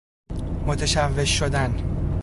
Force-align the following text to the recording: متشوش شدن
متشوش 0.67 1.27
شدن 1.39 1.79